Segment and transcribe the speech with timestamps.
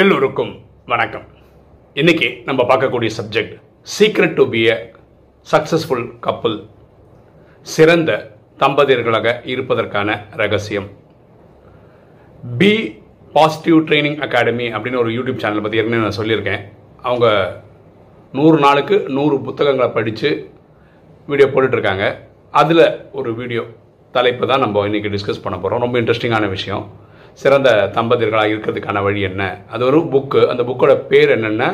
[0.00, 0.50] எல்லோருக்கும்
[0.86, 1.24] வணக்கம்.
[1.94, 3.54] இன்னைக்கு நம்ம பார்க்கக்கூடிய subject
[3.94, 4.74] secret to be a
[5.52, 6.56] successful couple
[7.62, 8.10] சிறந்த
[8.58, 10.88] தம்பதியர்களாக இருப்பதற்கான ரகசியம்.
[12.58, 12.70] பி
[13.32, 16.62] பாசிட்டிவ் ட்ரைனிங் அகாடமி அப்படின்னு ஒரு யூடியூப் சேனல் பற்றி ஏற்கனவே நான் சொல்லியிருக்கேன்.
[17.02, 17.26] அவங்க
[18.32, 20.50] நூறு நாளுக்கு நூறு புத்தகங்களை படித்து
[21.26, 22.14] வீடியோ போட்டுட்ருக்காங்க.
[22.50, 23.64] அதில் ஒரு வீடியோ
[24.12, 27.06] தலைப்பு தான் நம்ம இன்றைக்கி டிஸ்கஸ் பண்ண போகிறோம் ரொம்ப இன்ட்ரெஸ்டிங்கான விஷயம்.
[27.42, 29.42] சிறந்த தம்பதியர்களாக இருக்கிறதுக்கான வழி என்ன?
[29.74, 31.64] அது ஒரு புக்கு அந்த புக்கோட பேர் என்னென்ன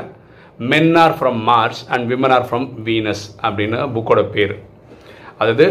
[0.72, 4.54] men are from Mars and women are from Venus அப்படின்னு புக்கோட பேர்.
[5.40, 5.66] அதாவது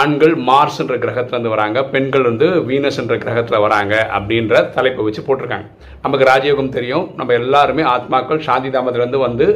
[0.00, 5.66] ஆண்கள் மார்ஸ்ன்ற கிரகத்துலேருந்து வராங்க பெண்கள் வந்து வீனஸ்ன்ற கிரகத்தில் வராங்க அப்படின்ற தலைப்பை வச்சு போட்டிருக்காங்க.
[6.04, 7.06] நமக்கு ராஜயோகம் தெரியும்.
[7.18, 9.48] நம்ம எல்லாருமே ஆத்மாக்கள் சாந்தி தாமத்திலேருந்து வந்து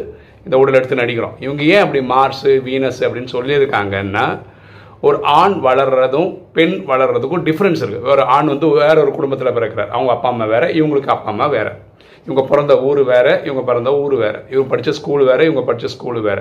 [0.47, 1.37] இந்த உடல் எடுத்து நடிக்கிறோம்.
[1.45, 4.27] இவங்க ஏன் அப்படி மார்ஸு வீனஸ் அப்படின்னு சொல்லியிருக்காங்கன்னா
[5.07, 9.91] ஒரு ஆண் வளர்றதும் பெண் வளர்றதுக்கும் டிஃப்ரென்ஸ் இருக்குது ஒரு ஆண் வந்து வேற ஒரு குடும்பத்தில் பிறக்கிறார்.
[9.97, 11.69] அவங்க அப்பா அம்மா வேற இவங்களுக்கு அப்பா அம்மா வேற.
[12.27, 14.37] இவங்க பிறந்த ஊர் வேற இவங்க பிறந்த ஊர் வேற.
[14.53, 16.41] இவங்க படித்த ஸ்கூல் வேற இவங்க படித்த ஸ்கூல் வேற.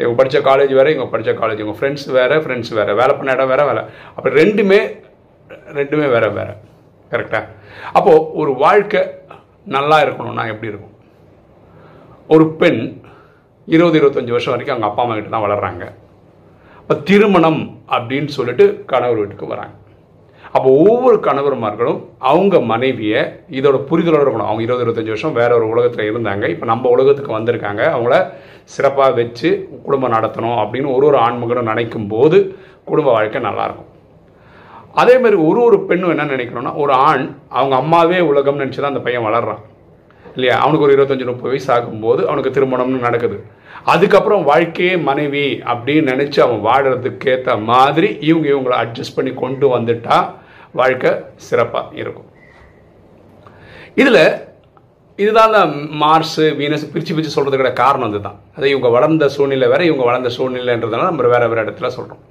[0.00, 2.88] இவங்க படித்த காலேஜ் வேற இவங்க படித்த காலேஜ் இவங்க ஃப்ரெண்ட்ஸ் வேற ஃப்ரெண்ட்ஸ் வேற.
[3.00, 3.82] வேலை பண்ண இடம் வேற வேலை.
[4.16, 4.80] அப்போ ரெண்டுமே
[5.78, 6.48] ரெண்டுமே வேற வேற.
[7.12, 7.40] கரெக்டா
[7.98, 9.02] அப்போது ஒரு வாழ்க்கை
[9.76, 10.94] நல்லா இருக்கணும்னா எப்படி இருக்கும்?
[12.34, 12.82] ஒரு பெண்
[13.74, 15.84] இருபது இருபத்தஞ்சி வருஷம் வரைக்கும் அவங்க அப்பா அம்மா கிட்ட தான் வளர்றாங்க.
[16.94, 19.74] திருமணம் அப்படின்னு சொல்லிட்டு கணவர் வீட்டுக்கு வராங்க.
[20.52, 23.20] அப்போ ஒவ்வொரு கணவர்மார்களும் அவங்க மனைவியை
[23.58, 24.50] இதோட புரிதலோடு இருக்கணும்.
[24.50, 26.48] அவங்க இருபது இருபத்தஞ்சி வருஷம் வேற ஒரு உலகத்தில் இருந்தாங்க.
[26.48, 27.82] இப்போ நம்ம உலகத்துக்கு வந்திருக்காங்க.
[27.96, 28.16] அவங்கள
[28.64, 33.88] சிறப்பாக வச்சு குடும்பம் நடத்தணும் அப்படின்னு ஒரு ஒரு ஆண்மகனும் நினைக்கும் போது குடும்ப வாழ்க்கை நல்லாயிருக்கும்.
[34.92, 39.00] அதே மாதிரி ஒரு ஒரு பெண்ணும் என்ன நினைக்கணும்னா ஒரு ஆண் அவங்க அம்மாவே உலகம்னு நினச்சி தான் அந்த
[39.00, 39.62] பையன் வளர்றான்.
[40.40, 40.58] இல்லையா?
[40.64, 43.38] அவனுக்கு ஒரு இருபத்தஞ்சி முப்பது வயசு ஆகும்போது அவனுக்கு திருமணம்னு நடக்குது.
[43.92, 50.18] அதுக்கப்புறம் வாழ்க்கையே மனைவி அப்படின்னு நினச்சி அவன் வாடுறதுக்கு ஏற்ற மாதிரி இவங்க இவங்களை அட்ஜஸ்ட் பண்ணி கொண்டு வந்துட்டா
[50.80, 51.12] வாழ்க்கை
[51.48, 52.28] சிறப்பாக இருக்கும்.
[54.02, 54.22] இதில்
[55.22, 55.62] இதுதான் இந்த
[56.02, 61.08] மார்ஸ் வீனஸ் பிரித்து பிரித்து சொல்கிறதுக்கான காரணம் இதுதான் அது இவங்க வளர்ந்த சூழ்நிலை வேற இவங்க வளர்ந்த சூழ்நிலைன்றதுனால
[61.10, 62.22] நம்ம வேற வேறு இடத்துல சொல்கிறோம்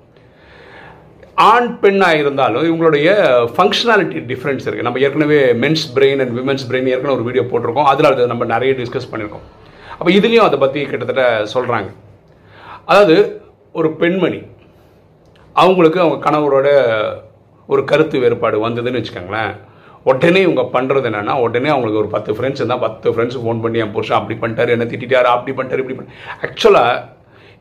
[1.47, 3.09] ஆண் பெண்ணாக இருந்தாலும் இவங்களுடைய
[3.55, 7.89] ஃபங்க்ஷனாலிட்டி டிஃப்ரென்ஸ் இருக்குது நம்ம ஏற்கனவே men's brain and women's brain ஏற்கனவே ஒரு வீடியோ போட்டிருக்கோம்.
[7.91, 9.45] அதில் அது நம்ம நிறைய டிஸ்கஸ் பண்ணியிருக்கோம்.
[9.97, 11.89] அப்போ இதுலேயும் அதை பற்றி கிட்டத்தட்ட சொல்கிறாங்க
[12.91, 13.15] அதாவது
[13.79, 14.41] ஒரு பெண்மணி
[15.55, 16.67] அவங்களுக்கு அவங்க கணவரோட
[17.69, 19.53] ஒரு கருத்து வேறுபாடு வந்ததுன்னு வச்சுக்கோங்களேன்.
[20.09, 23.95] உடனே இவங்க பண்ணுறது என்னென்னா உடனே அவங்களுக்கு ஒரு பத்து ஃப்ரெண்ட்ஸ் இருந்தால் பத்து ஃப்ரெண்ட்ஸ் ஃபோன் பண்ணி என்
[23.95, 26.11] புருஷன் அப்படி பண்ணிட்டாரு என்ன திட்டாரு அப்படி பண்ணிட்டாரு இப்படி பண்ண
[26.47, 26.93] ஆக்சுவலாக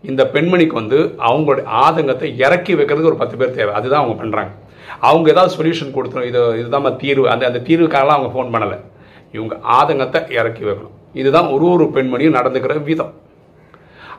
[0.03, 0.99] இந்த பெண்மணிக்கு வந்து
[1.29, 3.75] அவங்களுடைய ஆதங்கத்தை இறக்கி வைக்கிறதுக்கு ஒரு பத்து பேர் தேவை.
[3.75, 4.53] அதுதான் அவங்க பண்ணுறாங்க
[5.01, 7.31] அவங்க ஏதாவது சொல்யூஷன் கொடுத்துரும் இது இதுதான் தீர்வு.
[7.31, 8.79] அந்த அந்த தீர்வுக்காகலாம் அவங்க ஃபோன் பண்ணலை.
[9.33, 10.95] இவங்க ஆதங்கத்தை இறக்கி வைக்கணும்.
[11.13, 13.13] இதுதான் ஒரு ஒரு பெண்மணியும் நடந்துக்கிற விதம்.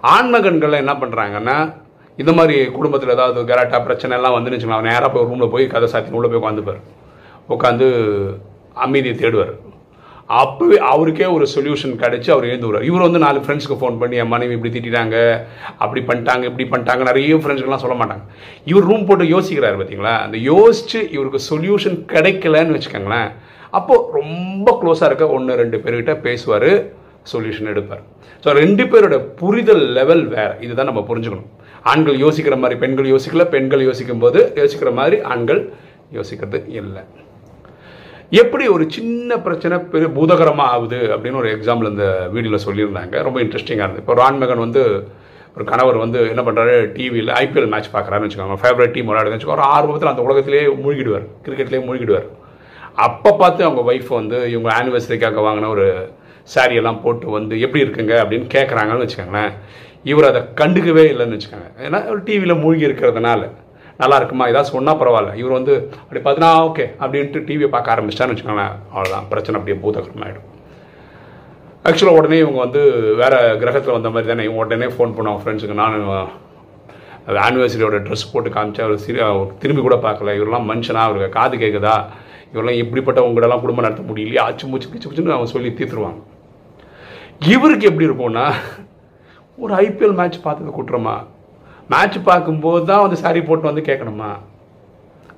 [0.02, 1.74] ஆண்மகன்கள் என்ன பண்ணுறாங்கன்னா
[2.18, 6.12] இந்த மாதிரி குடும்பத்தில் ஏதாவது கராட்டா பிரச்சனை எல்லாம் வந்துருச்சுங்களா வச்சுக்கலாம் நேராக போய் ரூமில் போய் கதை சாத்தி
[6.12, 6.80] உள்ளே போய் உட்காந்துப்பார்.
[7.56, 7.88] உட்காந்து
[8.74, 9.54] அமைதியை தேடுவார்.
[10.30, 14.54] அப்போவே அவருக்கே ஒரு சொல்யூஷன் கிடச்சி அவர் எழுந்துவார் இவர் வந்து நாலு ஃப்ரெண்ட்ஸ்க்கு ஃபோன் பண்ணி என் மனைவி
[14.58, 15.18] இப்படி திட்டாங்க
[15.84, 18.24] அப்படி பண்ணிட்டாங்க இப்படி பண்ணிட்டாங்க நிறைய ஃப்ரெண்ட்ஸ்க்கெலாம் சொல்ல மாட்டாங்க.
[18.72, 23.30] இவர் ரூம் போட்டு யோசிக்கிறாரு பார்த்தீங்களா அந்த யோசித்து இவருக்கு சொல்யூஷன் கிடைக்கலன்னு வச்சுக்கோங்களேன்.
[23.78, 26.72] அப்போது ரொம்ப க்ளோஸாக இருக்க ஒன்று ரெண்டு பேர்கிட்ட பேசுவார்
[27.32, 28.04] சொல்யூஷன் எடுப்பார்.
[28.44, 30.54] ஸோ ரெண்டு பேரோட புரிதல் லெவல் வேறு.
[30.66, 31.50] இதுதான் நம்ம புரிஞ்சுக்கணும்.
[31.94, 33.46] ஆண்கள் யோசிக்கிற மாதிரி பெண்கள் யோசிக்கல.
[33.56, 35.62] பெண்கள் யோசிக்கும் போது யோசிக்கிற மாதிரி ஆண்கள்
[36.20, 37.04] யோசிக்கிறது இல்லை.
[38.32, 43.24] எப்படி ஒரு சின்ன பிரச்சனை பெரிய பூதகரமாக ஆகுது அப்படின்னு ஒரு எக்ஸாம்பிள் இந்த வீடியோவில் சொல்லியிருந்தாங்க.
[43.24, 43.98] ரொம்ப இன்ட்ரெஸ்டிங்காக இருந்தது.
[43.98, 44.22] இப்போ ஒரு
[44.58, 45.08] வந்து
[45.56, 48.58] ஒரு கணவர் வந்து என்ன பண்ணுறாரு டிவியில் ஐபிஎல் மேட்ச் பார்க்குறாருன்னு வச்சுக்கோங்க.
[48.64, 49.58] ஃபேவரட் டீம் விளையாடுன்னு வச்சுக்கோங்க.
[49.60, 51.26] ஒரு ஆர்வத்தில் அந்த உலகத்திலே மூழ்கிடுவார்.
[51.46, 52.28] கிரிக்கெட்லேயே மூழ்கிடுவார்.
[52.96, 56.10] அப்போ பார்த்து அவங்க ஒய்ஃப் வந்து இவங்க ஆனிவர்சரிக்காக வாங்கின ஒரு
[56.56, 59.52] சாரியெல்லாம் போட்டு வந்து எப்படி இருக்குங்க அப்படின்னு கேட்குறாங்கன்னு வச்சுக்கோங்களேன்.
[60.04, 61.70] இவர் அதை கண்டுக்கவே இல்லைன்னு வச்சுக்கோங்க.
[61.88, 63.50] ஏன்னா ஒரு டிவியில் மூழ்கி இருக்கிறதுனால.
[64.02, 65.32] நல்லா இருக்குமா ஏதாவது சொன்னால் பரவாயில்ல.
[65.42, 68.76] இவர் வந்து அப்படி பார்த்தினா ஓகே அப்படின்ட்டு டிவியை பார்க்க ஆரம்பிச்சிட்டான்னு வச்சுக்கோங்களேன்.
[68.94, 70.46] அவ்வளோதான் பிரச்சனை அப்படியே பூதகரமாயிடும்.
[71.90, 72.82] ஆக்சுவலாக உடனே இவங்க வந்து
[73.22, 75.98] வேறு கிரகத்தில் வந்த மாதிரி தானே இவங்க உடனே ஃபோன் பண்ணுவோம் ஃப்ரெண்ட்ஸுக்கு நான்
[77.48, 79.20] ஆனிவர்சரியோட ட்ரெஸ் போட்டு காமிச்சா அவர் சிரி
[79.62, 80.34] திரும்பி கூட பார்க்கல.
[80.40, 81.02] இவரெல்லாம் மனுஷனா?
[81.08, 81.96] அவருக்கு காது கேட்குதா
[82.52, 84.44] இவரெல்லாம் இப்படிப்பட்ட உங்களெல்லாம் குடும்பம் நடத்த முடியலையா?
[84.48, 86.22] ஆச்சு மூச்சு கிச்சு கிச்சுன்னு அவங்க சொல்லி தீர்த்துருவாங்க.
[87.56, 88.46] இவருக்கு எப்படி இருக்கும்னா
[89.64, 91.16] ஒரு ஐபிஎல் மேட்ச் பார்த்தது குற்றமா
[91.90, 94.32] மேட்ச் பார்க்கும்போது தான் வந்து சாரி போட்டு வந்து கேட்கணுமா?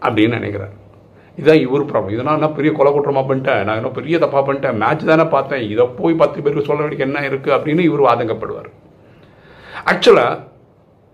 [0.01, 0.73] அப்படின்னு நினைக்கிறார்.
[1.37, 3.63] இதுதான் இவர் ப்ராப்ளம் இதனால் என்ன பெரிய கொலை குற்றமாக பண்ணிட்டேன்.
[3.63, 4.77] நான் என்ன பெரிய தப்பாக பண்ணிட்டேன்.
[4.77, 5.69] மேட்ச் தானே பார்த்தேன்.
[5.69, 8.69] இதை போய் பத்து பேருக்கு சொல்ல வேண்டிய என்ன இருக்குது அப்படின்னு இவர் ஆதங்கப்படுவார்.
[9.85, 10.39] ஆக்சுவலாக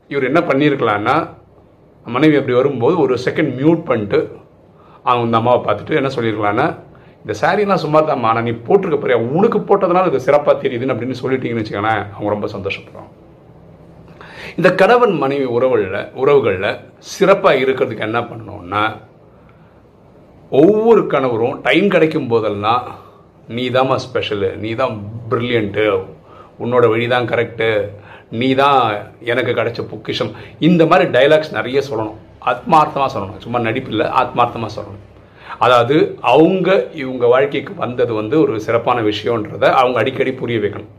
[0.07, 1.27] இவர் என்ன பண்ணியிருக்கலான்னா
[2.05, 4.19] மனைவி அப்படி வரும்போது ஒரு செகண்ட் மியூட் பண்ணிட்டு
[5.03, 6.67] அவங்க இந்த அம்மாவை பார்த்துட்டு என்ன சொல்லியிருக்கலான்னா
[7.21, 9.29] இந்த சாரீலாம் சும்மா தான் நான் நீ போட்டிருக்க போறியா?
[9.37, 13.09] உனக்கு போட்டதுனால இது சிறப்பாக தெரியுதுன்னு அப்படின்னு சொல்லிட்டீங்கன்னு வச்சுக்கோங்களேன் அவங்க ரொம்ப சந்தோஷப்படுறோம்
[14.55, 16.79] இந்த கணவன் மனைவி உறவுகளில் உறவுகளில்
[17.11, 18.83] சிறப்பாக இருக்கிறதுக்கு என்ன பண்ணணும்னா
[20.51, 22.83] ஒவ்வொரு கணவரும் டைம் கிடைக்கும் போதெல்லாம்
[23.55, 24.95] நீ தாம்மா ஸ்பெஷலு நீ தான்
[25.31, 25.85] ப்ரில்லியண்ட்டு
[26.63, 27.69] உன்னோட வழி தான் கரெக்டு
[28.39, 28.79] நீ தான்
[29.31, 30.31] எனக்கு கிடைச்ச பொக்கிஷம்.
[30.67, 32.17] இந்த மாதிரி டைலாக்ஸ் நிறைய சொல்லணும்.
[32.51, 33.41] ஆத்மார்த்தமாக சொல்லணும்.
[33.43, 35.03] சும்மா நடிப்பில்லை ஆத்மார்த்தமாக சொல்லணும்.
[35.65, 35.95] அதாவது
[36.33, 36.69] அவங்க
[37.03, 40.91] இவங்க வாழ்க்கைக்கு வந்தது வந்து ஒரு சிறப்பான விஷயன்றதை அவங்க அடிக்கடி புரிய வைக்கணும்.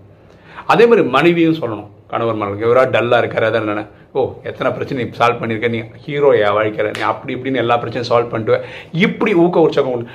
[0.73, 1.91] அதே மாதிரி மனைவியும் சொல்லணும்.
[2.13, 3.85] கணவர் மகளுக்கு எவரா டல்லாக இருக்காரு அதான் என்ன
[4.19, 5.69] ஓ எத்தனை பிரச்சனை நீ சால்வ் பண்ணியிருக்க?
[5.75, 6.87] நீ ஹீரோ வாழ்க்கிற?
[6.99, 8.65] நீ அப்படி இப்படின்னு எல்லா பிரச்சனையும் சால்வ் பண்ணிட்டு
[9.07, 10.07] இப்படி ஊக்க உற்சாகம்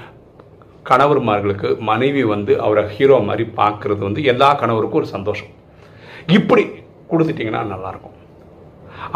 [0.90, 5.52] கணவர்மார்களுக்கு மனைவி வந்து அவரை ஹீரோ மாதிரி பார்க்குறது வந்து எல்லா கணவருக்கும் ஒரு சந்தோஷம்.
[6.38, 6.64] இப்படி
[7.12, 8.18] கொடுத்துட்டிங்கன்னா நல்லாயிருக்கும்.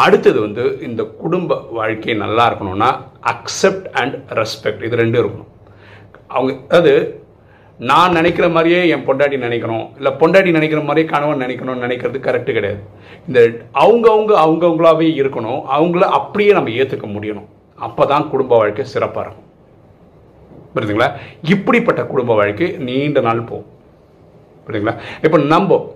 [0.04, 2.90] அடுத்தது வந்து இந்த குடும்ப வாழ்க்கை நல்லா இருக்கணும்னா
[3.34, 5.52] அக்செப்ட் அண்ட் ரெஸ்பெக்ட் இது ரெண்டும் இருக்கணும்.
[6.28, 6.94] அவங்க அதாவது
[7.80, 9.86] நான் நினைக்கிற மாதிரியே என் பொண்டாட்டி நினைக்கணும்.
[9.98, 12.82] இல்லை பொண்டாட்டி நினைக்கிற மாதிரியே கணவன் நினைக்கணும்னு நினைக்கிறது கரெக்டு கிடையாது.
[13.28, 13.40] இந்த
[13.84, 15.62] அவங்கவுங்க அவங்கவுங்களாவே இருக்கணும்.
[15.78, 17.50] அவங்கள அப்படியே நம்ம ஏற்றுக்க முடியணும்.
[17.88, 19.46] அப்போ தான் குடும்ப வாழ்க்கை சிறப்பாக இருக்கும்.
[20.76, 21.12] புரியுதுங்களா?
[21.42, 23.70] இப்படிப்பட்ட குடும்ப வாழ்க்கை நீண்ட நாள் போகும்.
[24.66, 24.98] புரியுதுங்களா?
[25.24, 25.96] இப்போ நம்ம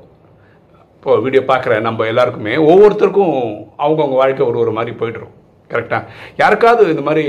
[0.95, 3.37] இப்போ வீடியோ பார்க்குற நம்ம எல்லாருக்குமே ஒவ்வொருத்தருக்கும்
[3.83, 5.35] அவங்கவுங்க வாழ்க்கை ஒரு ஒரு மாதிரி போயிட்டுரும்
[5.71, 6.03] கரெக்டாக
[6.35, 7.23] யாருக்காவது இந்த மாதிரி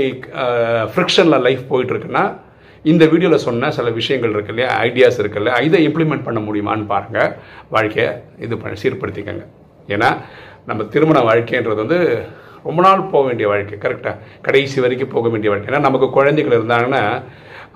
[0.93, 2.23] ஃப்ரிக்ஷனில் லைஃப் போயிட்டுருக்குன்னா
[2.83, 4.71] இந்த வீடியோவில் சொன்ன சில விஷயங்கள் இருக்கு இல்லையா?
[4.81, 5.59] ஐடியாஸ் இருக்கு இல்லையா?
[5.59, 7.31] இதை இம்ப்ளிமெண்ட் பண்ண முடியுமான்னு பாருங்கள்
[7.69, 9.45] வாழ்க்கையை இது பண்ணி சீர்படுத்திக்கங்க.
[9.87, 10.09] ஏன்னா
[10.65, 11.99] நம்ம திருமண வாழ்க்கைன்றது வந்து
[12.63, 13.77] ரொம்ப நாள் போக வேண்டிய வாழ்க்கை.
[13.77, 15.69] கரெக்டாக கடைசி வரைக்கும் போக வேண்டிய வாழ்க்கை.
[15.73, 17.01] ஏன்னா நமக்கு குழந்தைகள் இருந்தாங்கன்னா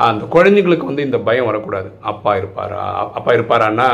[0.05, 1.89] அந்த குழந்தைங்களுக்கு வந்து இந்த பயம் வரக்கூடாது.
[2.11, 2.81] அப்பா இருப்பாரா?
[3.17, 3.87] அப்பா இருப்பாரான்னா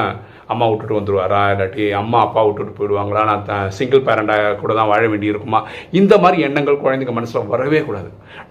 [0.54, 3.22] அம்மா விட்டுட்டு வந்துடுவாரா இல்லாட்டி அம்மா அப்பா விட்டுட்டு போயிடுவாங்களா?
[3.30, 5.60] நான் த சிங்கிள் பேரண்டாக கூட தான் வாழ வேண்டி இருக்குமா?
[6.00, 8.10] இந்த மாதிரி எண்ணங்கள் குழந்தைங்க மனசில் வரவே கூடாது.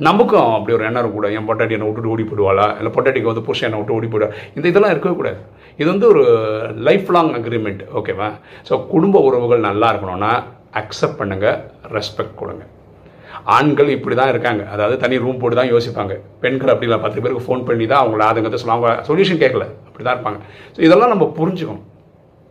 [0.09, 2.67] நமக்கும் அப்படி ஒரு எண்ணம் கூட என் பொட்டாட்டி என்னை விட்டுட்டு ஓடி போயிடுவாளா?
[2.81, 5.41] இல்லை பொட்டாட்டிக்கு வந்து புருஷன் என்னை விட்டு ஓடி போயிடுவா இந்த இதெல்லாம் இருக்கவே கூடாது.
[5.81, 6.25] இது வந்து ஒரு
[6.89, 8.31] லைஃப் லாங் அக்ரிமெண்ட் ஓகேவா
[8.71, 10.33] ஸோ குடும்ப உறவுகள் நல்லா இருக்கணும்னா
[10.83, 11.59] அக்செப்ட் பண்ணுங்கள்
[11.97, 12.65] ரெஸ்பெக்ட் கொடுங்க.
[13.45, 14.67] ஆண்கள் இப்படி தான் இருக்காங்க.
[14.67, 16.21] அதாவது தனி ரூம் போட்டு தான் யோசிப்பாங்க.
[16.41, 19.67] பெண்கள் அப்படி இல்லை பத்து பேருக்கு ஃபோன் பண்ணி தான் அவங்கள ஆதங்கத்தை சொல்லுவாங்க சொல்யூஷன் கேட்கல.
[19.87, 20.39] அப்படி தான் இருப்பாங்க.
[20.77, 21.83] ஸோ இதெல்லாம் நம்ம புரிஞ்சுக்கணும்.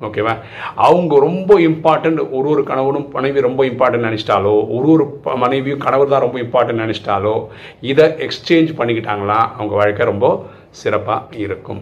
[0.02, 0.38] ஓகேவா
[0.76, 6.10] அவங்க ரொம்ப இம்பார்ட்டன்ட் ஒரு ஒரு கணவனும் மனைவி ரொம்ப இம்பார்ட்டன்ட் நினச்சிட்டாலோ ஒரு ஒரு ப- மனைவியும் கணவர்
[6.10, 7.48] தான் ரொம்ப இம்பார்ட்டன்ட் நினச்சிட்டாலோ
[7.82, 11.82] இதை எக்ஸ்சேஞ்ச் பண்ணிக்கிட்டாங்களா அவங்க வாழ்க்கை ரொம்ப சிறப்பாக இருக்கும்.